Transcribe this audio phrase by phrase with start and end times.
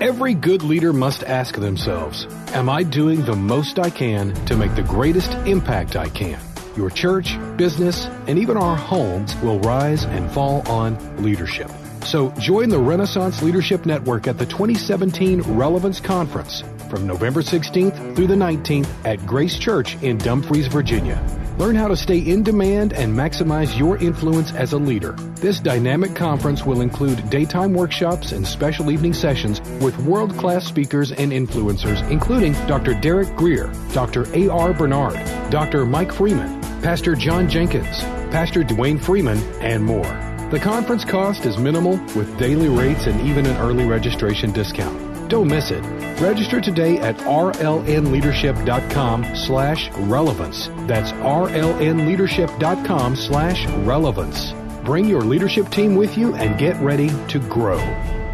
[0.00, 4.76] Every good leader must ask themselves Am I doing the most I can to make
[4.76, 6.38] the greatest impact I can?
[6.76, 11.68] Your church, business, and even our homes will rise and fall on leadership.
[12.08, 18.28] So join the Renaissance Leadership Network at the 2017 Relevance Conference from November 16th through
[18.28, 21.22] the 19th at Grace Church in Dumfries, Virginia.
[21.58, 25.12] Learn how to stay in demand and maximize your influence as a leader.
[25.34, 31.12] This dynamic conference will include daytime workshops and special evening sessions with world class speakers
[31.12, 32.94] and influencers, including Dr.
[32.94, 34.24] Derek Grier, Dr.
[34.34, 34.72] A.R.
[34.72, 35.84] Bernard, Dr.
[35.84, 40.27] Mike Freeman, Pastor John Jenkins, Pastor Dwayne Freeman, and more.
[40.50, 45.28] The conference cost is minimal with daily rates and even an early registration discount.
[45.28, 45.82] Don't miss it.
[46.22, 50.68] Register today at rlnleadership.com slash relevance.
[50.86, 54.54] That's rlnleadership.com slash relevance.
[54.84, 57.76] Bring your leadership team with you and get ready to grow.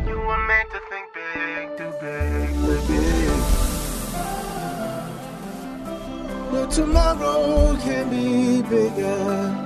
[0.06, 3.30] You were meant to think big, too big, too big.
[6.52, 9.63] But tomorrow can be bigger.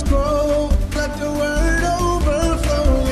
[0.00, 3.04] Grow, let the word overflow.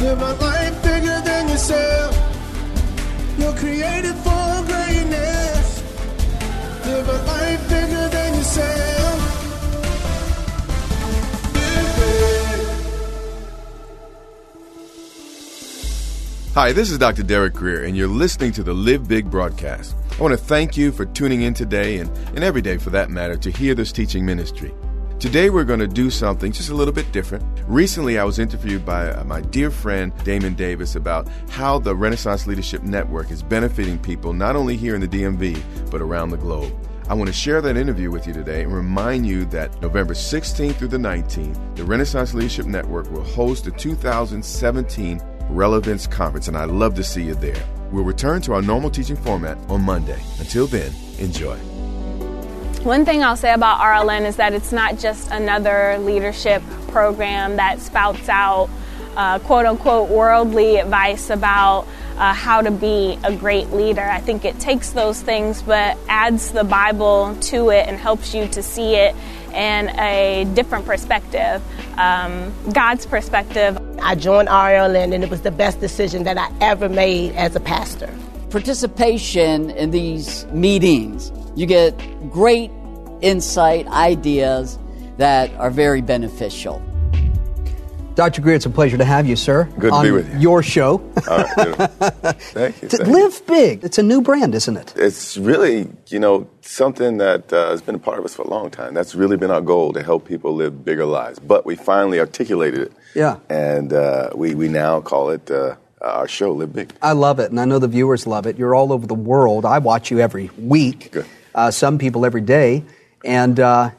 [0.00, 2.16] Live a life bigger than yourself.
[3.38, 5.82] You're created for greatness.
[6.86, 8.92] Live a life bigger than yourself.
[16.54, 17.22] Hi, this is Dr.
[17.22, 19.94] Derek Grier, and you're listening to the Live Big broadcast.
[20.18, 23.10] I want to thank you for tuning in today and, and every day for that
[23.10, 24.72] matter to hear this teaching ministry.
[25.22, 27.44] Today we're going to do something just a little bit different.
[27.68, 32.48] Recently, I was interviewed by uh, my dear friend Damon Davis about how the Renaissance
[32.48, 35.62] Leadership Network is benefiting people not only here in the DMV,
[35.92, 36.74] but around the globe.
[37.08, 40.74] I want to share that interview with you today and remind you that November 16th
[40.74, 46.70] through the 19th, the Renaissance Leadership Network will host the 2017 Relevance Conference, and I'd
[46.70, 47.64] love to see you there.
[47.92, 50.20] We'll return to our normal teaching format on Monday.
[50.40, 51.56] Until then, enjoy.
[52.84, 57.78] One thing I'll say about RLN is that it's not just another leadership program that
[57.78, 58.68] spouts out
[59.16, 64.02] uh, quote unquote worldly advice about uh, how to be a great leader.
[64.02, 68.48] I think it takes those things but adds the Bible to it and helps you
[68.48, 69.14] to see it
[69.54, 71.62] in a different perspective,
[71.98, 73.78] um, God's perspective.
[74.00, 77.60] I joined RLN and it was the best decision that I ever made as a
[77.60, 78.12] pastor.
[78.52, 81.96] Participation in these meetings, you get
[82.30, 82.70] great
[83.22, 84.78] insight, ideas
[85.16, 86.82] that are very beneficial.
[88.14, 88.42] Dr.
[88.42, 89.64] Grier, it's a pleasure to have you, sir.
[89.78, 90.38] Good to on be with you.
[90.38, 91.00] Your show.
[91.30, 92.88] All right, thank you.
[92.90, 93.14] To thank you.
[93.14, 93.84] Live big.
[93.84, 94.92] It's a new brand, isn't it?
[94.96, 98.48] It's really, you know, something that uh, has been a part of us for a
[98.48, 98.92] long time.
[98.92, 101.38] That's really been our goal to help people live bigger lives.
[101.38, 102.92] But we finally articulated it.
[103.14, 103.38] Yeah.
[103.48, 106.92] And uh, we, we now call it uh, our show, Live Big.
[107.00, 108.58] I love it, and I know the viewers love it.
[108.58, 109.64] You're all over the world.
[109.64, 111.14] I watch you every week.
[111.54, 112.82] Uh, some people every day,
[113.24, 113.90] and uh,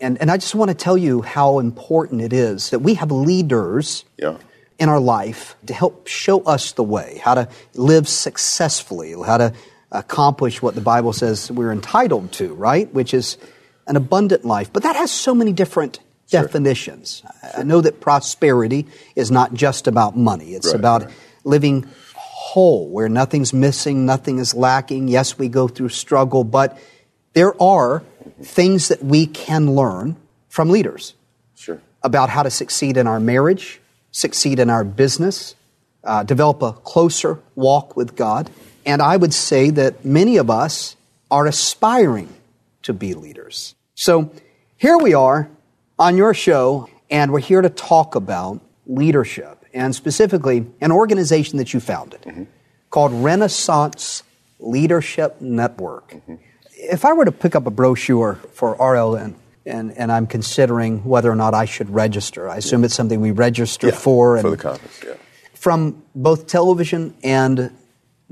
[0.00, 3.10] and and I just want to tell you how important it is that we have
[3.12, 4.36] leaders Yeah.
[4.78, 9.52] in our life to help show us the way, how to live successfully, how to
[9.92, 12.92] accomplish what the Bible says we're entitled to, right?
[12.94, 13.36] Which is
[13.86, 14.72] an abundant life.
[14.72, 15.98] But that has so many different
[16.30, 17.22] definitions.
[17.42, 20.54] I- I know that prosperity is not just about money.
[20.54, 21.10] It's Right, about right.
[21.44, 25.08] Living whole, where nothing's missing, nothing is lacking.
[25.08, 26.78] Yes, we go through struggle, but
[27.32, 28.02] there are
[28.42, 30.16] things that we can learn
[30.48, 31.14] from leaders
[31.54, 31.80] Sure.
[32.02, 33.80] about how to succeed in our marriage,
[34.10, 35.54] succeed in our business,
[36.04, 38.50] uh, develop a closer walk with God.
[38.84, 40.96] And I would say that many of us
[41.30, 42.28] are aspiring
[42.82, 43.74] to be leaders.
[43.94, 44.32] So
[44.76, 45.48] here we are
[45.98, 51.72] on your show, and we're here to talk about leadership, and specifically an organization that
[51.72, 52.46] you founded
[52.90, 54.22] called Renaissance
[54.58, 56.14] Leadership Network.
[56.74, 59.34] If I were to pick up a brochure for RLN,
[59.64, 63.30] and, and I'm considering whether or not I should register, I assume it's something we
[63.30, 64.38] register Yeah, for.
[64.40, 65.14] for the conference, yeah.
[65.54, 67.70] From both television and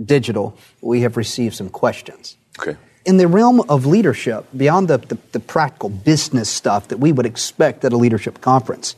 [0.04, 2.36] digital, we have received some questions.
[2.58, 2.76] Okay.
[3.04, 7.26] In the realm of leadership, beyond the, the, the practical business stuff that we would
[7.26, 8.96] expect at a leadership conference,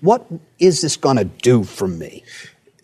[0.00, 0.26] what
[0.58, 2.22] is this going to do for me?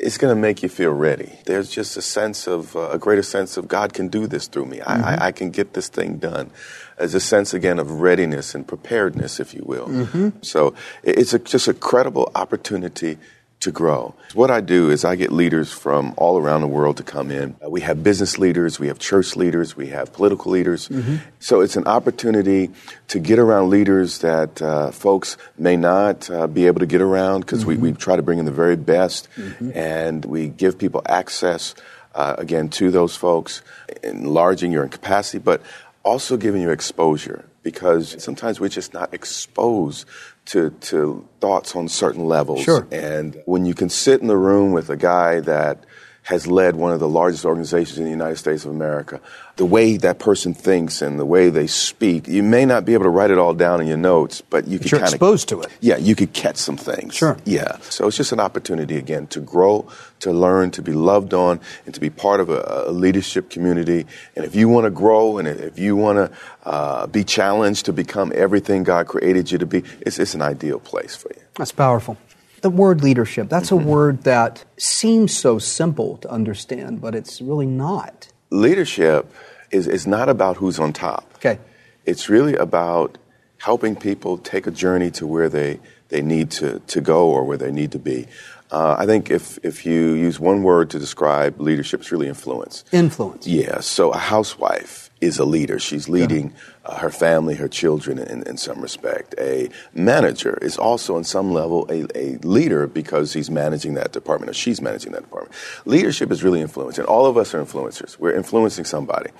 [0.02, 1.32] it's going to make you feel ready.
[1.46, 4.66] There's just a sense of uh, a greater sense of God can do this through
[4.66, 4.78] me.
[4.78, 5.04] Mm-hmm.
[5.04, 6.50] I, I, can get this thing done.
[6.98, 9.86] There's a sense again of readiness and preparedness, if you will.
[9.86, 10.30] Mm-hmm.
[10.42, 10.74] So
[11.04, 13.16] it's a, just a credible opportunity
[13.62, 14.14] to grow.
[14.34, 17.56] What I do is I get leaders from all around the world to come in.
[17.66, 20.88] We have business leaders, we have church leaders, we have political leaders.
[20.88, 21.16] Mm-hmm.
[21.38, 22.70] So it's an opportunity
[23.08, 27.40] to get around leaders that uh, folks may not uh, be able to get around
[27.40, 27.82] because mm-hmm.
[27.82, 29.70] we, we try to bring in the very best mm-hmm.
[29.74, 31.74] and we give people access.
[32.14, 33.62] Uh, again, to those folks,
[34.02, 35.62] enlarging your capacity, but
[36.02, 40.06] also giving you exposure because sometimes we're just not exposed
[40.46, 42.62] to, to thoughts on certain levels.
[42.62, 42.86] Sure.
[42.90, 45.84] And when you can sit in the room with a guy that
[46.22, 49.20] has led one of the largest organizations in the United States of America.
[49.56, 53.04] The way that person thinks and the way they speak, you may not be able
[53.04, 55.60] to write it all down in your notes, but you could kind of exposed to
[55.62, 55.68] it.
[55.80, 57.14] Yeah, you could catch some things.
[57.14, 57.36] Sure.
[57.44, 57.78] Yeah.
[57.80, 59.88] So it's just an opportunity again to grow,
[60.20, 64.06] to learn, to be loved on, and to be part of a, a leadership community.
[64.36, 67.92] And if you want to grow and if you want to uh, be challenged to
[67.92, 71.42] become everything God created you to be, it's, it's an ideal place for you.
[71.56, 72.16] That's powerful.
[72.62, 73.84] The word leadership, that's mm-hmm.
[73.84, 78.28] a word that seems so simple to understand, but it's really not.
[78.50, 79.32] Leadership
[79.70, 81.30] is, is not about who's on top.
[81.36, 81.58] Okay.
[82.06, 83.18] It's really about
[83.58, 87.56] helping people take a journey to where they, they need to, to go or where
[87.56, 88.26] they need to be.
[88.70, 92.84] Uh, I think if, if you use one word to describe leadership, it's really influence.
[92.90, 93.46] Influence.
[93.46, 93.80] Yeah.
[93.80, 95.78] So a housewife is a leader.
[95.78, 96.90] She's leading yeah.
[96.90, 99.34] uh, her family, her children in, in some respect.
[99.38, 104.50] A manager is also, in some level, a, a, leader because he's managing that department
[104.50, 105.54] or she's managing that department.
[105.84, 108.18] Leadership is really influence, and all of us are influencers.
[108.18, 109.30] We're influencing somebody.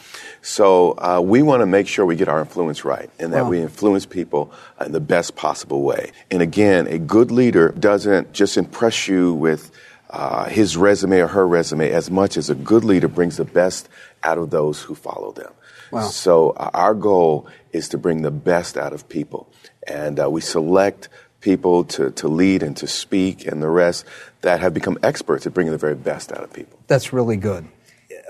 [0.41, 3.51] So uh, we want to make sure we get our influence right and that wow.
[3.51, 6.13] we influence people in the best possible way.
[6.31, 9.73] And again, a good leader doesn't just impress you with
[10.11, 13.89] uh, his resume or her resume as much as a good leader brings the best
[14.23, 15.53] out of those who follow them.
[15.93, 16.09] Wow.
[16.09, 19.49] So uh, our goal is to bring the best out of people.
[19.87, 21.09] And uh, we select
[21.41, 24.05] people to, to lead and to speak and the rest
[24.41, 26.79] that have become experts at bringing the very best out of people.
[26.87, 27.67] That's really good.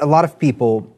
[0.00, 0.96] A lot of people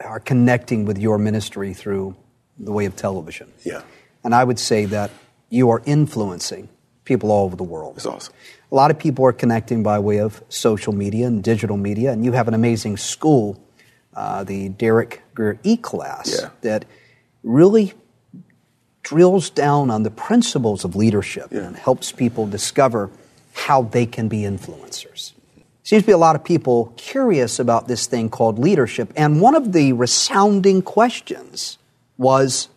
[0.00, 2.16] are connecting with your ministry through
[2.58, 3.52] the way of television.
[3.64, 3.82] Yeah.
[4.24, 5.10] And I would say that
[5.50, 6.68] you are influencing
[7.04, 7.96] people all over the world.
[7.96, 8.34] That's awesome.
[8.70, 12.24] A lot of people are connecting by way of social media and digital media, and
[12.24, 13.58] you have an amazing school
[14.18, 16.50] uh, the Derek Grier E class yeah.
[16.62, 16.84] that
[17.44, 17.94] really
[19.04, 21.60] drills down on the principles of leadership yeah.
[21.60, 23.10] and helps people discover
[23.54, 25.32] how they can be influencers.
[25.84, 29.54] Seems to be a lot of people curious about this thing called leadership, and one
[29.54, 31.78] of the resounding questions
[32.18, 32.68] was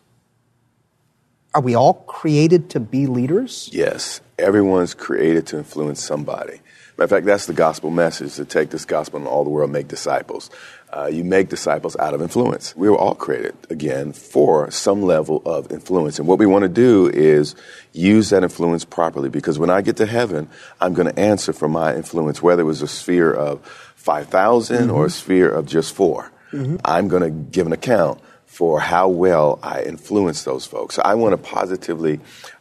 [1.55, 3.67] Are we all created to be leaders?
[3.73, 6.61] Yes, everyone's created to influence somebody.
[7.01, 9.71] Matter of fact, that's the gospel message to take this gospel in all the world,
[9.71, 10.51] make disciples.
[10.91, 12.75] Uh, you make disciples out of influence.
[12.75, 16.19] We were all created, again, for some level of influence.
[16.19, 17.55] And what we want to do is
[17.93, 20.49] use that influence properly because when I get to heaven,
[20.81, 23.65] I'm going to answer for my influence, whether it was a sphere of
[23.95, 24.91] 5,000 mm-hmm.
[24.91, 26.77] or a sphere of just 4 mm-hmm.
[26.83, 30.95] I'm going to give an account for how well I influence those folks.
[30.95, 32.19] So I want to positively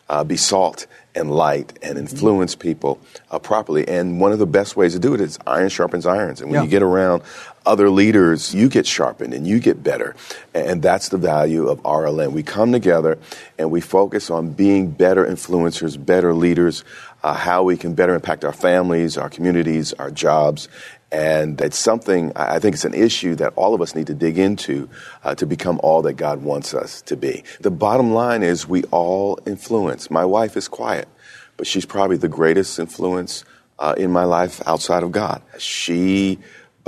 [0.09, 3.01] uh, be salt and light and influence people
[3.31, 3.87] uh, properly.
[3.89, 6.41] And one of the best ways to do it is iron sharpens irons.
[6.41, 6.65] And when yeah.
[6.65, 7.23] you get around
[7.67, 10.17] other leaders, you get sharpened and you get better.
[10.55, 12.33] And that's the value of RLN.
[12.33, 13.19] We come together
[13.59, 16.85] and we focus on being better influencers, better leaders,
[17.23, 20.69] uh, how we can better impact our families, our communities, our jobs,
[21.13, 24.39] and it's something, I think it's an issue that all of us need to dig
[24.39, 24.89] into
[25.25, 27.43] uh, to become all that God wants us to be.
[27.61, 30.11] The bottom line is we all influence.
[30.11, 31.09] My wife is quiet,
[31.57, 33.45] but she's probably the greatest influence
[33.81, 35.43] uh, in my life outside of God.
[35.59, 36.39] She,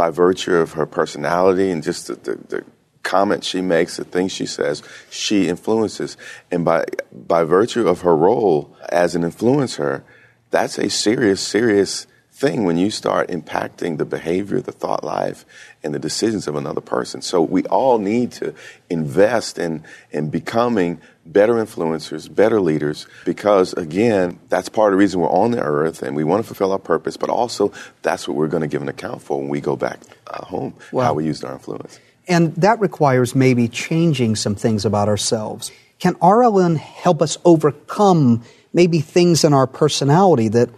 [0.03, 2.65] by virtue of her personality and just the, the, the
[3.05, 6.17] comments she makes, the things she says, she influences.
[6.51, 10.03] And by, by virtue of her role as an influencer,
[10.51, 15.47] that's a serious, serious thing when you start impacting the behavior, the thought life,
[15.85, 17.23] and the decisions of another person.
[17.23, 18.57] So we all need to
[18.91, 25.21] invest in, in becoming better influencers, better leaders, because again, that's part of the reason
[25.21, 28.37] we're on the earth and we want to fulfill our purpose, but also that's what
[28.37, 31.05] we're going to give an account for when we go back uh, home, wow.
[31.05, 32.01] how we used our influence.
[32.29, 35.73] And that requires maybe changing some things about ourselves.
[35.99, 40.71] Can RLN help us overcome maybe things in our personality that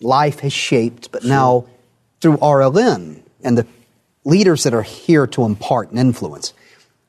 [0.00, 1.30] life has shaped, but sure.
[1.30, 1.66] now
[2.20, 3.66] through RLN and the
[4.24, 6.52] leaders that are here to impart and influence,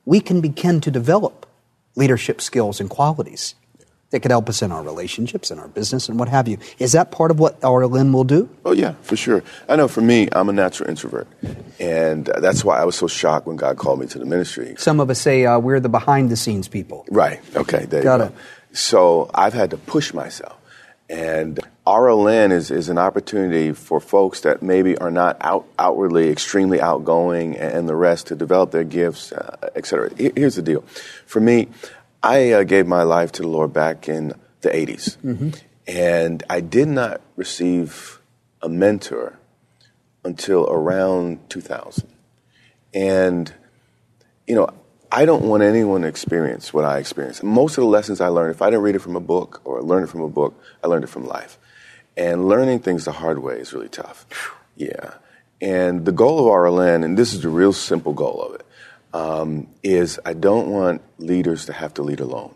[0.04, 1.46] we can begin to develop
[2.00, 3.54] leadership skills and qualities
[4.10, 6.58] that could help us in our relationships and our business and what have you.
[6.78, 8.48] Is that part of what our RLN will do?
[8.64, 9.42] Oh, yeah, for sure.
[9.68, 11.28] I know for me, I'm a natural introvert.
[11.78, 14.74] And that's why I was so shocked when God called me to the ministry.
[14.78, 17.06] Some of us say uh, we're the behind the scenes people.
[17.10, 17.40] Right.
[17.54, 17.84] Okay.
[17.86, 18.32] There Got you it.
[18.72, 20.56] So I've had to push myself.
[21.08, 26.80] And RLN is, is an opportunity for folks that maybe are not out, outwardly extremely
[26.80, 30.08] outgoing and the rest to develop their gifts, uh, et cetera.
[30.16, 30.82] Here's the deal.
[31.26, 31.66] For me,
[32.22, 35.16] I uh, gave my life to the Lord back in the 80s.
[35.88, 38.20] And I did not receive
[38.62, 39.40] a mentor
[40.24, 42.06] until around 2000.
[42.94, 43.52] And,
[44.46, 44.68] you know,
[45.10, 47.42] I don't want anyone to experience what I experienced.
[47.42, 49.82] Most of the lessons I learned, if I didn't read it from a book or
[49.82, 50.54] learn it from a book,
[50.84, 51.58] I learned it from life.
[52.20, 54.26] And learning things the hard way is really tough.
[54.76, 55.14] Yeah.
[55.60, 58.66] And the goal of RLN, and this is the real simple goal of it,
[59.14, 62.54] um, is I don't want leaders to have to lead alone.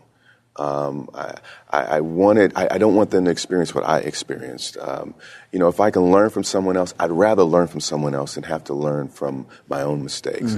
[0.55, 1.33] Um, I,
[1.71, 4.77] I, I wanted, I, I don't want them to experience what I experienced.
[4.77, 5.15] Um,
[5.51, 8.35] you know, if I can learn from someone else, I'd rather learn from someone else
[8.35, 10.53] than have to learn from my own mistakes.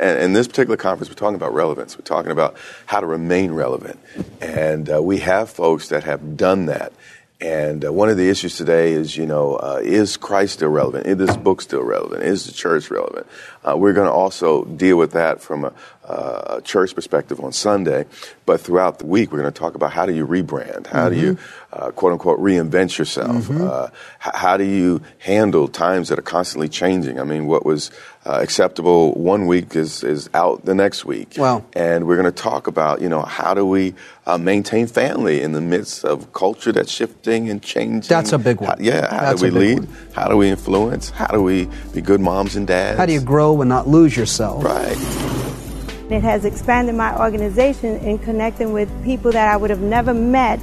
[0.00, 1.98] And in this particular conference, we're talking about relevance.
[1.98, 3.98] We're talking about how to remain relevant.
[4.40, 6.92] And uh, we have folks that have done that.
[7.40, 11.06] And uh, one of the issues today is, you know, uh, is Christ still relevant?
[11.06, 12.24] Is this book still relevant?
[12.24, 13.28] Is the church relevant?
[13.64, 15.72] Uh, we're going to also deal with that from a,
[16.08, 18.06] uh, a church perspective on Sunday.
[18.46, 20.86] But throughout the week, we're going to talk about how do you rebrand?
[20.86, 21.36] How do you,
[21.72, 23.50] uh, quote unquote, reinvent yourself?
[23.50, 23.88] Uh,
[24.26, 27.20] h- how do you handle times that are constantly changing?
[27.20, 27.90] I mean, what was
[28.24, 31.34] uh, acceptable one week is, is out the next week.
[31.36, 31.62] Wow.
[31.74, 33.94] And we're going to talk about, you know, how do we
[34.26, 38.08] uh, maintain family in the midst of culture that's shifting and changing?
[38.08, 38.70] That's a big one.
[38.70, 39.10] How- yeah.
[39.14, 39.78] How That's do we lead?
[39.80, 39.88] one.
[40.14, 41.10] How do we influence?
[41.10, 42.98] How do we be good moms and dads?
[42.98, 44.64] How do you grow and not lose yourself?
[44.64, 44.96] Right.
[46.10, 50.58] It has expanded my organization in connecting with people that I would have never met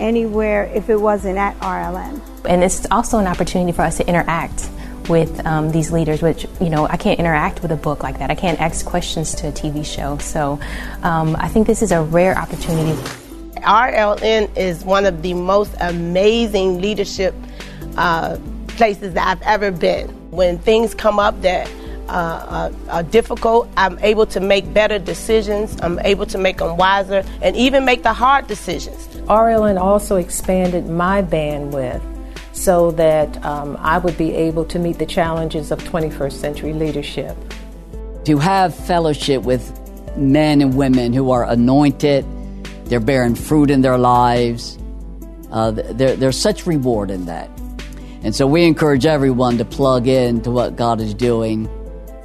[0.00, 2.20] anywhere if it wasn't at RLN.
[2.46, 4.70] And it's also an opportunity for us to interact
[5.08, 8.30] with um, these leaders, which, you know, I can't interact with a book like that.
[8.30, 10.18] I can't ask questions to a TV show.
[10.18, 10.58] So
[11.02, 13.00] um, I think this is a rare opportunity.
[13.60, 17.34] RLN is one of the most amazing leadership
[17.96, 18.38] uh,
[18.68, 20.08] places that I've ever been.
[20.30, 21.70] When things come up that
[22.08, 25.76] uh, are, are difficult, I'm able to make better decisions.
[25.82, 29.06] I'm able to make them wiser and even make the hard decisions.
[29.26, 32.02] RLN also expanded my bandwidth
[32.52, 37.36] so that um, I would be able to meet the challenges of 21st century leadership.
[38.24, 39.72] To have fellowship with
[40.16, 42.24] men and women who are anointed,
[42.86, 44.78] they're bearing fruit in their lives.
[45.50, 47.50] Uh, there, there's such reward in that.
[48.22, 51.68] And so we encourage everyone to plug in to what God is doing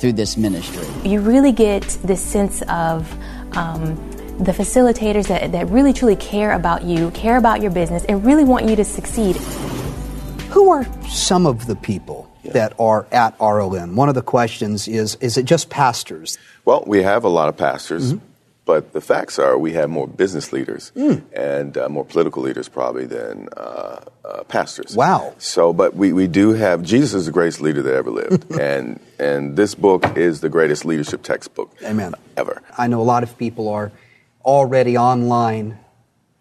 [0.01, 0.85] through this ministry.
[1.09, 3.09] You really get this sense of
[3.55, 3.95] um,
[4.39, 8.43] the facilitators that, that really truly care about you, care about your business, and really
[8.43, 9.35] want you to succeed.
[10.49, 13.93] Who are some of the people that are at RLN?
[13.93, 16.37] One of the questions is is it just pastors?
[16.65, 18.25] Well, we have a lot of pastors, Mm-hmm.
[18.65, 21.23] But the facts are we have more business leaders Mm.
[21.33, 24.95] and uh, more political leaders probably than uh, uh, pastors.
[24.95, 25.33] Wow.
[25.39, 28.99] So, but we, we do have Jesus is the greatest leader that ever lived, and
[29.19, 32.13] and this book is the greatest leadership textbook Amen.
[32.37, 32.61] ever.
[32.77, 33.91] I know a lot of people are
[34.45, 35.77] already online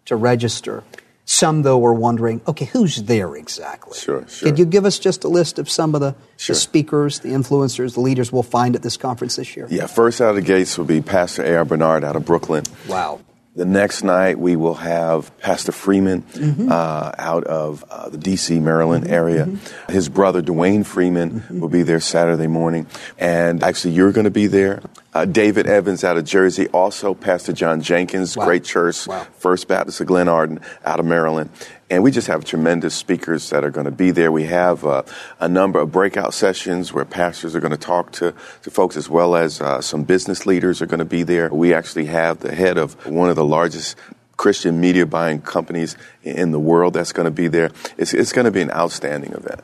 [0.05, 0.83] to register.
[1.31, 3.97] Some, though, are wondering, okay, who's there exactly?
[3.97, 4.49] Sure, sure.
[4.49, 6.53] Could you give us just a list of some of the, Sure.
[6.53, 9.65] the speakers, the influencers, the leaders we'll find at this conference this year?
[9.69, 11.63] Yeah, first out of the gates will be Pastor A.R.
[11.63, 12.65] Bernard out of Brooklyn.
[12.85, 13.21] Wow.
[13.53, 16.71] The next night we will have Pastor Freeman Mm-hmm.
[16.71, 18.59] uh, out of uh, the D.C.
[18.59, 19.45] Maryland area.
[19.89, 21.59] His brother Dwayne Freeman Mm-hmm.
[21.59, 22.87] will be there Saturday morning,
[23.19, 24.81] and actually you're going to be there.
[25.13, 28.45] Uh, David Evans out of Jersey, also Pastor John Jenkins, Wow.
[28.45, 29.27] great church, Wow.
[29.37, 31.49] First Baptist of Glenarden out of Maryland.
[31.91, 34.31] And we just have tremendous speakers that are going to be there.
[34.31, 35.03] We have uh,
[35.41, 38.33] a number of breakout sessions where pastors are going to talk to,
[38.63, 41.49] to folks as well as uh, some business leaders are going to be there.
[41.49, 43.97] We actually have the head of one of the largest
[44.37, 47.71] Christian media buying companies in the world that's going to be there.
[47.97, 49.59] It's, it's going to be an outstanding event.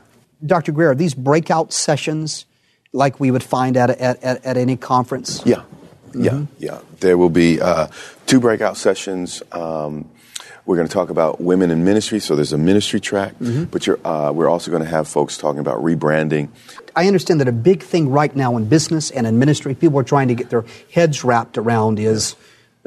[0.45, 0.73] Dr.
[0.73, 2.45] Grier, are these breakout sessions
[2.91, 5.41] like we would find at, at, at, at any conference?
[5.45, 5.63] Yeah,
[6.13, 6.79] yeah, yeah.
[6.99, 7.87] There will be uh,
[8.25, 9.41] two breakout sessions.
[9.53, 10.09] Um,
[10.67, 13.33] we're going to talk about women in ministry, so there's a ministry track,
[13.71, 16.49] but you're, uh, we're also going to have folks talking about rebranding.
[16.93, 20.03] I understand that a big thing right now in business and in ministry, people are
[20.03, 22.35] trying to get their heads wrapped around is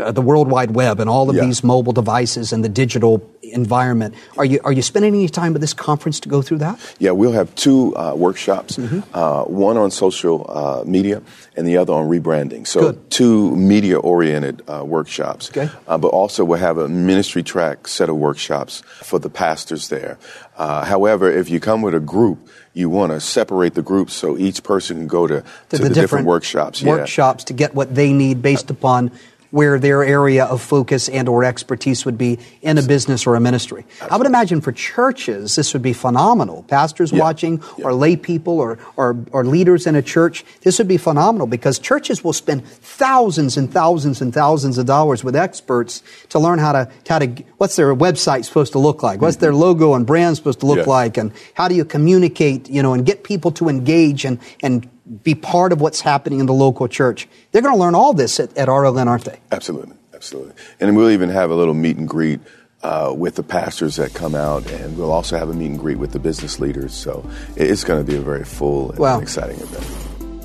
[0.01, 1.45] uh, the World Wide Web and all of Yeah.
[1.47, 4.15] these mobile devices and the digital environment.
[4.39, 6.79] Are you are you spending any time at this conference to go through that?
[6.99, 9.01] Yeah, we'll have two uh, workshops, Mm-hmm.
[9.15, 11.23] uh, one on social uh, media
[11.57, 12.67] and the other on rebranding.
[12.67, 13.11] So, Good.
[13.11, 15.51] two media oriented uh, workshops.
[15.51, 15.69] Okay.
[15.87, 20.19] Uh, but also, we'll have a ministry track set of workshops for the pastors there.
[20.57, 22.39] Uh, however, if you come with a group,
[22.73, 26.27] you want to separate the groups so each person can go to, to, the, different,
[26.27, 26.81] workshops.
[26.83, 26.91] Yeah.
[26.93, 29.11] workshops to get what they need based upon
[29.51, 33.41] where their area of focus and or expertise would be in a business or a
[33.41, 33.85] ministry.
[34.11, 36.63] I would imagine for churches this would be phenomenal.
[36.65, 40.97] Pastors watching or lay people or, or or leaders in a church, this would be
[40.97, 46.39] phenomenal because churches will spend thousands and thousands and thousands of dollars with experts to
[46.39, 47.27] learn how to how to
[47.59, 49.21] what's their website supposed to look like?
[49.21, 49.61] What's their mm-hmm.
[49.61, 50.87] logo and brand supposed to look Yes.
[50.87, 54.89] like and how do you communicate, you know, and get people to engage and and
[55.23, 57.29] be part of what's happening in the local church.
[57.53, 59.41] They're going to learn all this at, at RLN, aren't they?
[59.51, 60.55] Absolutely, absolutely.
[60.79, 62.41] And we'll even have a little meet and greet
[62.83, 65.99] uh, with the pastors that come out, and we'll also have a meet and greet
[65.99, 66.95] with the business leaders.
[66.95, 69.19] So it's going to be a very full and Wow.
[69.21, 69.87] exciting event.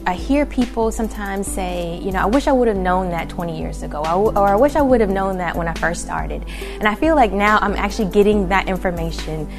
[0.08, 3.58] I hear people sometimes say, you know, I wish I would have known that 20
[3.60, 4.04] years ago,
[4.36, 6.46] or I wish I would have known that when I first started.
[6.80, 9.50] And I feel like now I'm actually getting that information.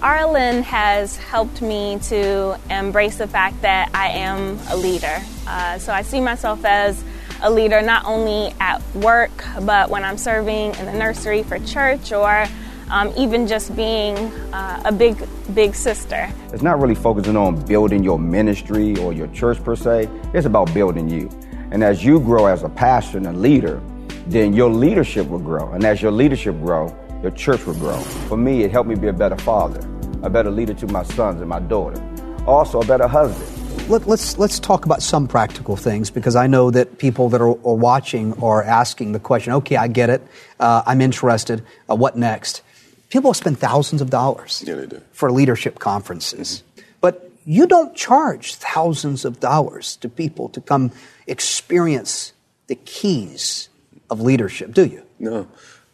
[0.00, 5.20] RLN has helped me to embrace the fact that I am a leader.
[5.44, 7.02] Uh, so I see myself as
[7.42, 12.12] a leader not only at work, but when I'm serving in the nursery for church
[12.12, 12.46] or
[12.90, 14.16] um, even just being
[14.52, 16.32] uh, a big, big sister.
[16.52, 20.08] It's not really focusing on building your ministry or your church per se.
[20.32, 21.28] It's about building you.
[21.72, 23.82] And as you grow as a pastor and a leader,
[24.28, 25.72] then your leadership will grow.
[25.72, 27.98] And as your leadership grow, your church will grow.
[28.28, 29.80] For me, it helped me be a better father,
[30.22, 32.00] a better leader to my sons and my daughter,
[32.46, 33.54] also a better husband.
[33.88, 37.48] Let, let's let's talk about some practical things because I know that people that are,
[37.48, 39.54] are watching are asking the question.
[39.54, 40.20] Okay, I get it.
[40.60, 41.64] Uh, I'm interested.
[41.90, 42.62] Uh, what next?
[43.08, 45.00] People spend thousands of dollars Yeah, they do.
[45.12, 46.62] for leadership conferences,
[47.00, 50.92] but you don't charge thousands of dollars to people to come
[51.26, 52.34] experience
[52.66, 53.70] the keys
[54.10, 55.02] of leadership, do you?
[55.18, 55.48] No,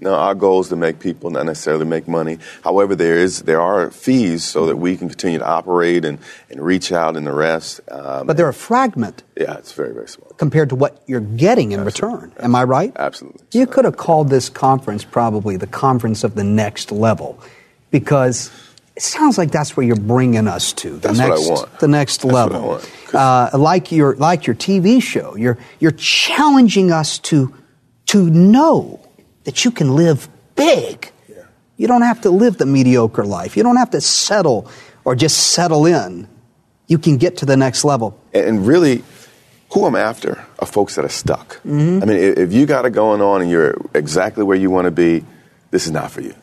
[0.05, 0.15] no.
[0.15, 2.39] Our goal is to make people, not necessarily make money.
[2.63, 6.19] However, there is there are fees so that we can continue to operate and,
[6.51, 7.81] and reach out and the rest.
[7.91, 10.31] Um, But they're a fragment yeah, it's very very small.
[10.45, 12.33] compared to what you're getting in return.
[12.39, 12.93] Am I right?
[13.09, 13.41] Absolutely.
[13.59, 17.39] You could have called this conference probably the conference of the next level
[17.91, 18.51] because
[18.97, 20.91] it sounds like that's where you're bringing us to.
[20.91, 21.79] The That's what I next, want.
[21.81, 22.69] The next That's what I level.
[22.69, 22.91] want.
[23.15, 27.53] Uh, like your like your TV show, you're you're challenging us to
[28.07, 29.01] to know
[29.45, 31.11] that you can live big.
[31.77, 33.57] You don't have to live the mediocre life.
[33.57, 34.71] You don't have to settle
[35.05, 36.29] or just settle in.
[36.87, 38.19] You can get to the next level.
[38.33, 39.03] And, really,
[39.73, 41.61] who I'm after are folks that are stuck.
[41.67, 42.03] Mhm.
[42.03, 44.85] I mean, if, if you got it going on and you're exactly where you want
[44.85, 45.25] to be,
[45.71, 46.35] this is not for you.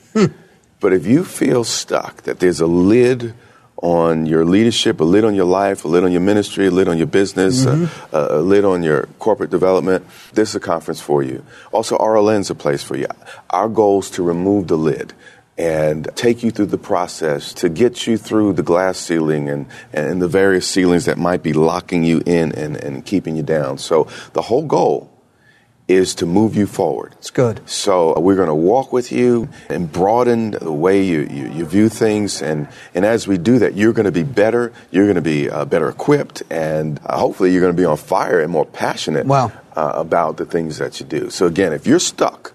[0.81, 3.33] But if you feel stuck, that there's a lid
[3.81, 6.87] on your leadership, a lid on your life, a lid on your ministry, a lid
[6.87, 7.89] on your business, Mhm.
[8.13, 11.43] a, a lid on your corporate development, this is a conference for you.
[11.71, 13.07] Also, RLN's a place for you.
[13.49, 15.13] Our goal is to remove the lid
[15.57, 20.21] and take you through the process to get you through the glass ceiling and, and
[20.21, 23.77] the various ceilings that might be locking you in and, and keeping you down.
[23.77, 25.10] So the whole goal
[25.95, 27.13] is to move you forward.
[27.19, 27.61] It's good.
[27.69, 31.89] So we're going to walk with you and broaden the way you, you, you view
[31.89, 32.41] things.
[32.41, 34.71] And, and as we do that, you're going to be better.
[34.91, 36.43] You're going to be uh, better equipped.
[36.49, 39.51] And uh, hopefully you're going to be on fire and more passionate Wow.
[39.75, 41.29] uh, about the things that you do.
[41.29, 42.53] So again, if you're stuck,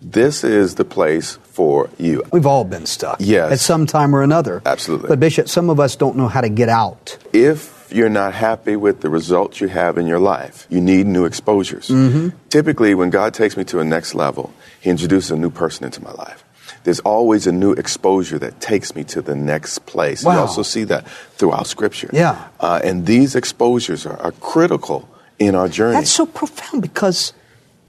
[0.00, 2.22] this is the place for you.
[2.30, 3.16] We've all been stuck.
[3.20, 3.52] Yes.
[3.52, 4.60] At some time or another.
[4.66, 5.08] Absolutely.
[5.08, 7.16] But Bishop, some of us don't know how to get out.
[7.32, 11.24] If you're not happy with the results you have in your life, you need new
[11.24, 11.88] exposures.
[11.88, 12.32] Mhm.
[12.48, 16.02] Typically, when God takes me to a next level, He introduces a new person into
[16.02, 16.44] my life.
[16.84, 20.22] There's always a new exposure that takes me to the next place.
[20.24, 20.32] Wow.
[20.34, 21.06] You also see that
[21.38, 22.10] throughout Scripture.
[22.12, 22.36] Yeah.
[22.60, 25.94] Uh, and these exposures are, are critical in our journey.
[25.96, 27.32] That's so profound because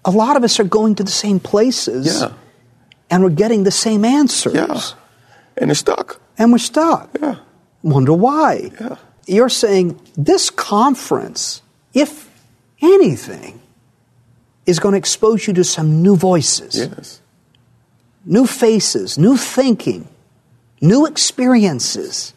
[0.06, 2.32] a lot of us are going to the same places Yeah.
[3.10, 4.54] and we're getting the same answers.
[4.56, 4.80] Yeah.
[5.58, 6.22] And they're stuck.
[6.38, 7.10] And we're stuck.
[7.22, 7.36] Yeah.
[7.84, 8.72] Wonder why.
[8.80, 8.96] Yeah.
[9.26, 11.62] You're saying this conference,
[11.94, 12.30] if
[12.82, 13.62] anything,
[14.66, 17.22] is going to expose you to some new voices, Yes.
[18.26, 20.08] new faces, new thinking,
[20.82, 22.34] new experiences.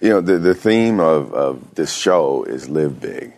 [0.00, 3.32] You know, the, the theme of, of this show is live big.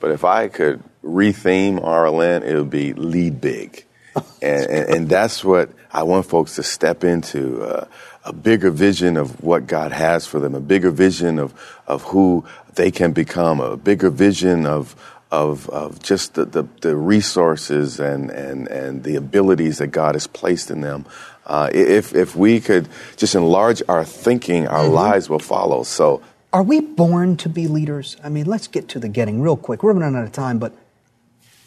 [0.00, 3.84] But if I could retheme RLN, it would be lead big.
[4.42, 7.86] and, and, and that's what I want folks to step into uh,
[8.24, 11.52] a bigger vision of what God has for them, a bigger vision of,
[11.86, 14.94] of who they can become, a bigger vision of,
[15.30, 20.26] of, of just the, the, the resources and, and, and the abilities that God has
[20.26, 21.04] placed in them.
[21.44, 24.92] Uh, if, if we could just enlarge our thinking, our Mhm.
[24.92, 25.82] lives will follow.
[25.82, 28.16] So, Are we born to be leaders?
[28.22, 29.82] I mean, let's get to the getting real quick.
[29.82, 30.72] We're running out of time, but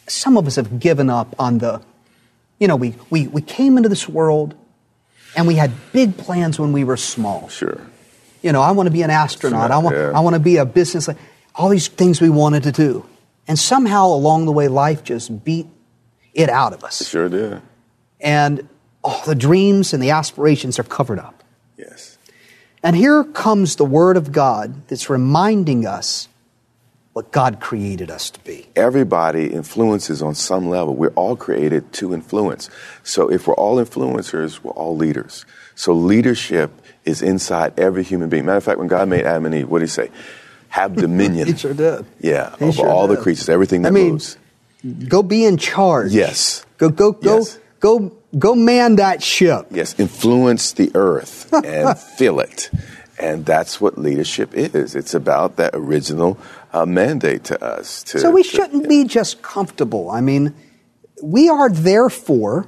[0.06, 1.82] some of us have given up on the,
[2.58, 4.54] you know, we, we, we came into this world
[5.36, 7.48] and we had big plans when we were small.
[7.48, 7.80] Sure.
[8.42, 9.70] You know, I want to be an astronaut.
[9.70, 10.12] I want, Yeah.
[10.14, 11.08] I want to be a business,
[11.54, 13.04] all these things we wanted to do.
[13.46, 15.66] And somehow along the way, life just beat
[16.34, 17.06] it out of us.
[17.06, 17.62] sure did.
[18.20, 18.68] And
[19.04, 21.44] all the dreams and the aspirations are covered up.
[21.76, 22.18] Yes.
[22.82, 26.28] And here comes the Word of God that's reminding us
[27.16, 28.66] what God created us to be.
[28.76, 30.94] Everybody influences on some level.
[30.94, 32.68] We're all created to influence.
[33.04, 35.46] So if we're all influencers, we're all leaders.
[35.74, 36.70] So leadership
[37.06, 38.44] is inside every human being.
[38.44, 40.10] Matter of fact, when God made Adam and Eve, what did he say?
[40.68, 41.46] Have dominion.
[41.46, 42.04] He sure did.
[42.20, 44.36] yeah, He over sure all the creatures, everything that I mean, moves.
[45.08, 46.12] Go be in charge.
[46.12, 46.66] Yes.
[46.76, 47.46] Go go go
[47.80, 49.68] go go man that ship.
[49.70, 52.68] Yes, influence the earth and fill it.
[53.18, 54.94] And that's what leadership is.
[54.94, 56.38] It's about that original
[56.76, 58.02] uh, mandate to us.
[58.04, 60.10] To, so we to- shouldn't be just comfortable.
[60.10, 60.54] I mean,
[61.22, 62.66] we are therefore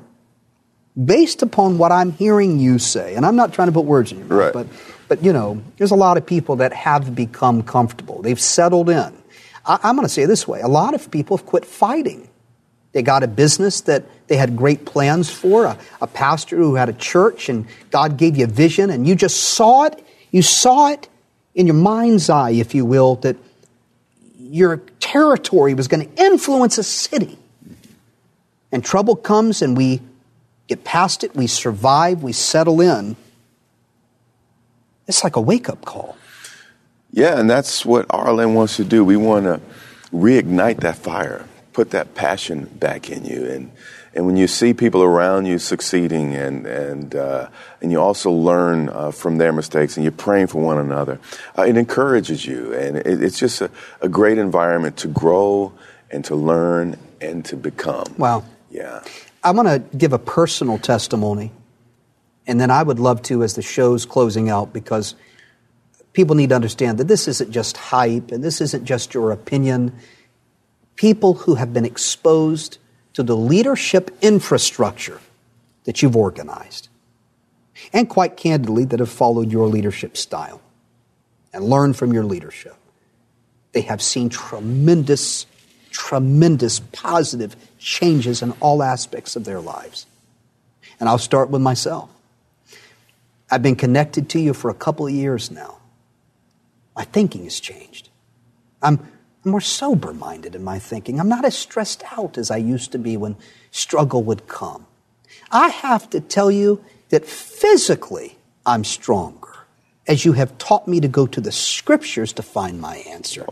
[1.03, 4.19] based upon what I'm hearing you say, and I'm not trying to put words in
[4.19, 4.53] your mouth, Right.
[4.53, 4.67] but
[5.09, 8.21] but you know, there's a lot of people that have become comfortable.
[8.21, 9.13] They've settled in.
[9.65, 12.29] I, I'm going to say it this way: a lot of people have quit fighting.
[12.93, 16.89] They got a business that they had great plans for, a, a pastor who had
[16.89, 20.05] a church, and God gave you a vision, and you just saw it.
[20.31, 21.09] You saw it
[21.55, 23.37] in your mind's eye, if you will, that
[24.51, 27.39] your territory was going to influence a city.
[28.71, 30.01] And trouble comes, and we
[30.67, 33.17] get past it, we survive, we settle in.
[35.07, 36.17] It's like a wake up call.
[37.11, 39.05] Yeah, and that's what RLN wants to do.
[39.05, 39.61] We want to
[40.13, 43.73] reignite that fire, put that passion back in you, and
[44.15, 47.49] and when you see people around you succeeding, and and uh,
[47.81, 51.21] and you also learn uh, from their mistakes, and you're praying for one another,
[51.57, 55.73] uh, it encourages you, and it, it's just a, a great environment to grow
[56.11, 58.07] and to learn and to become.
[58.17, 58.45] Wow.
[58.71, 59.03] Yeah.
[59.43, 61.53] I'm going to give a personal testimony,
[62.47, 65.15] and then I would love to as the show's closing out because
[66.13, 69.95] people need to understand that this isn't just hype and this isn't just your opinion.
[70.97, 72.79] People who have been exposed
[73.19, 75.21] to the leadership infrastructure
[75.83, 76.89] that you've organized,
[77.93, 80.61] and quite candidly, that have followed your leadership style
[81.53, 82.77] and learned from your leadership,
[83.73, 85.47] they have seen tremendous,
[85.91, 90.07] tremendous positive changes in all aspects of their lives.
[91.01, 92.09] And I'll start with myself.
[93.51, 95.79] I've been connected to you for a couple of years now.
[96.95, 98.11] My thinking has changed.
[98.81, 99.01] I'm,
[99.51, 101.19] more sober minded in my thinking.
[101.21, 103.37] I'm not as stressed out as I used to be when
[103.71, 104.87] struggle would come.
[105.51, 109.49] I have to tell you that physically I'm stronger
[110.07, 113.45] as you have taught me to go to the scriptures to find my answer.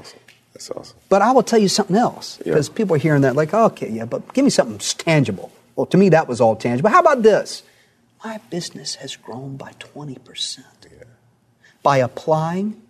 [0.52, 0.96] That's awesome.
[1.08, 2.52] But I will tell you something else Yeah.
[2.52, 5.52] because people are hearing that like, okay, yeah, but give me something tangible.
[5.74, 6.88] Well, to me, that was all tangible.
[6.90, 7.62] How about this?
[8.24, 10.60] My business has grown by 20%
[11.82, 12.80] by applying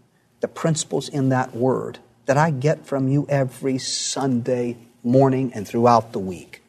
[0.41, 6.13] the principles in that word that I get from you every Sunday morning and throughout
[6.13, 6.63] the week.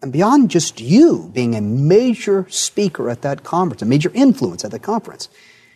[0.00, 4.70] And beyond just you being a major speaker at that conference, a major influence at
[4.70, 5.28] the conference,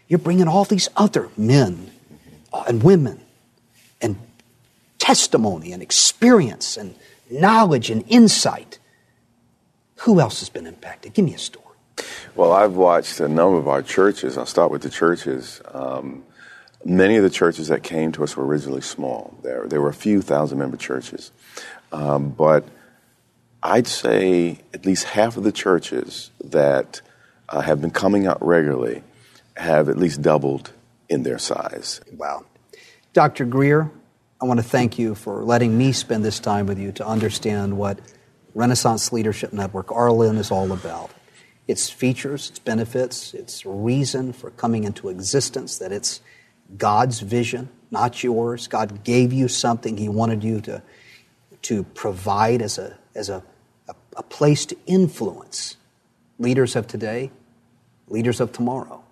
[0.06, 1.90] you're bringing all these other men
[2.66, 3.20] and women
[4.00, 4.16] and
[4.98, 6.94] testimony and experience and
[7.30, 8.78] knowledge and insight.
[10.02, 11.14] Who else has been impacted?
[11.14, 11.64] Give me a story.
[12.36, 14.38] Well, I've watched a number of our churches.
[14.38, 15.60] I'll start with the churches.
[15.72, 16.24] Um,
[16.84, 19.36] many of the churches that came to us were originally small.
[19.42, 21.32] There, there were a few thousand member churches.
[21.92, 22.64] Um, but
[23.62, 27.00] I'd say at least half of the churches that
[27.48, 29.02] uh, have been coming out regularly
[29.56, 30.72] have at least doubled
[31.08, 32.00] in their size.
[32.16, 32.44] Wow.
[33.12, 33.44] Dr.
[33.44, 33.90] Grier,
[34.40, 37.76] I want to thank you for letting me spend this time with you to understand
[37.76, 37.98] what
[38.54, 41.10] Renaissance Leadership Network, RLN, is all about.
[41.66, 46.20] Its features, its benefits, its reason for coming into existence, that it's
[46.76, 48.66] God's vision, not yours.
[48.66, 50.82] God gave you something He wanted you to,
[51.62, 53.42] to provide as, a, as a,
[53.88, 55.76] a, a place to influence
[56.38, 57.30] leaders of today,
[58.08, 59.02] leaders of tomorrow.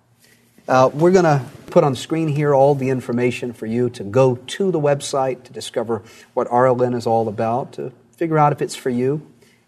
[0.67, 4.35] Uh, we're going to put on screen here all the information for you to go
[4.35, 8.75] to the website to discover what RLN is all about, to figure out if it's
[8.75, 9.25] for you,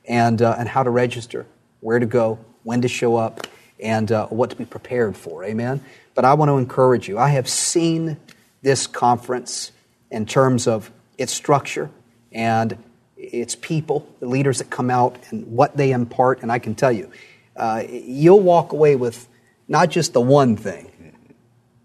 [0.08, 1.46] and, uh, and how to register,
[1.80, 3.48] where to go, when to show up,
[3.82, 5.44] and uh, what to be prepared for.
[5.44, 5.82] Amen?
[6.16, 7.18] But I want to encourage you.
[7.18, 8.18] I have seen
[8.62, 9.72] this conference
[10.12, 11.90] in terms of its structure,
[12.32, 12.78] And
[13.18, 16.42] it's people, the leaders that come out, and what they impart.
[16.42, 17.12] And I can tell you,
[17.56, 19.28] uh, you'll walk away with
[19.68, 21.14] not just the one thing,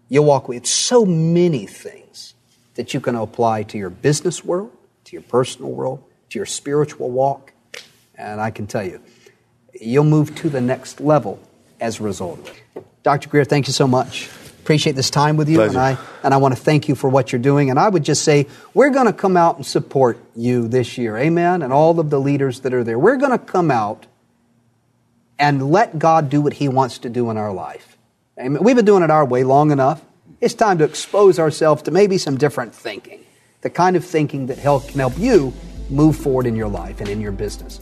[0.07, 2.33] you'll walk away with so many things
[2.75, 4.71] that you can apply to your business world,
[5.05, 7.53] to your personal world, to your spiritual walk.
[8.15, 9.01] And I can tell you,
[9.79, 11.39] you'll move to the next level
[11.79, 12.51] as a result.
[13.03, 13.29] Dr.
[13.29, 14.29] Grier, thank you so much.
[14.59, 15.77] Appreciate this time with you, Pleasure.
[15.77, 17.69] and I and I want to thank you for what you're doing.
[17.69, 21.15] And I would just say we're going to come out and support you this year,
[21.17, 21.61] Amen.
[21.61, 24.07] And all of the leaders that are there, we're going to come out
[25.37, 27.95] and let God do what He wants to do in our life.
[28.39, 28.63] Amen.
[28.63, 30.01] We've been doing it our way long enough.
[30.41, 33.23] It's time to expose ourselves to maybe some different thinking,
[33.61, 35.53] the kind of thinking that help, can help you
[35.89, 37.81] move forward in your life and in your business.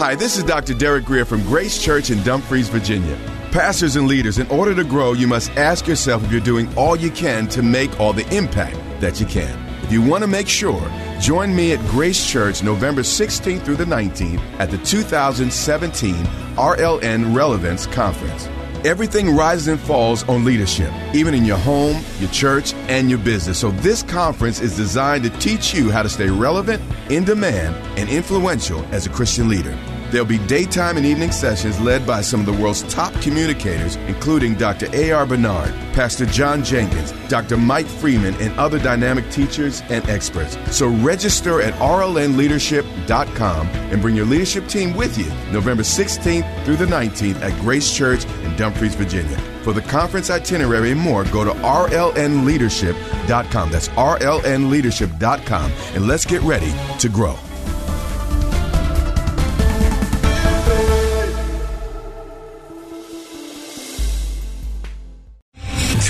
[0.00, 0.72] Hi, this is Dr.
[0.72, 3.18] Derek Grier from Grace Church in Dumfries, Virginia.
[3.52, 6.96] Pastors and leaders, in order to grow, you must ask yourself if you're doing all
[6.96, 9.54] you can to make all the impact that you can.
[9.82, 13.84] If you want to make sure, join me at Grace Church November 16th through the
[13.84, 18.48] 19th at the 2017 RLN Relevance Conference.
[18.82, 23.58] Everything rises and falls on leadership, even in your home, your church, and your business.
[23.58, 28.08] So, this conference is designed to teach you how to stay relevant, in demand, and
[28.08, 29.76] influential as a Christian leader.
[30.10, 34.56] There'll be daytime and evening sessions led by some of the world's top communicators, including
[34.56, 34.88] Dr.
[34.92, 35.24] A.R.
[35.24, 37.56] Bernard, Pastor John Jenkins, Dr.
[37.56, 40.58] Mike Freeman, and other dynamic teachers and experts.
[40.74, 46.86] So register at rlnleadership.com and bring your leadership team with you November 16th through the
[46.86, 49.38] 19th at Grace Church in Dumfries, Virginia.
[49.62, 53.70] For the conference itinerary and more, go to rlnleadership.com.
[53.70, 55.72] That's rlnleadership.com.
[55.94, 57.36] And let's get ready to grow.